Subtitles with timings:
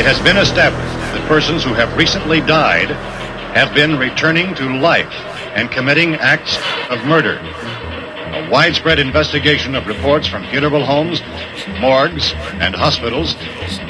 [0.00, 2.88] It has been established that persons who have recently died
[3.54, 5.12] have been returning to life
[5.54, 6.56] and committing acts
[6.88, 7.36] of murder.
[7.36, 11.20] A widespread investigation of reports from funeral homes,
[11.80, 12.32] morgues,
[12.62, 13.34] and hospitals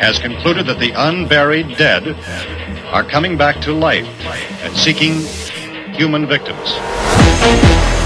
[0.00, 2.16] has concluded that the unburied dead
[2.86, 4.08] are coming back to life
[4.62, 5.20] and seeking
[5.92, 7.97] human victims.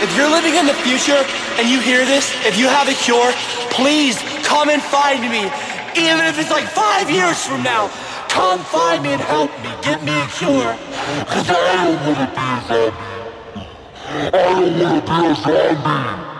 [0.00, 1.22] If you're living in the future
[1.60, 3.32] and you hear this, if you have a cure,
[3.68, 5.44] please come and find me.
[5.92, 7.88] Even if it's like five years from now,
[8.30, 9.68] come find me and help me.
[9.82, 10.72] Get me a cure.
[11.28, 12.96] Cause I don't wanna be a zombie.
[14.08, 16.39] I don't wanna be a zombie.